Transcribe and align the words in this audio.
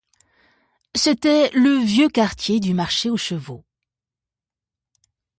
C’était 0.95 1.51
le 1.51 1.77
vieux 1.77 2.09
quartier 2.09 2.59
du 2.59 2.73
Marché-aux-Chevaux. 2.73 3.63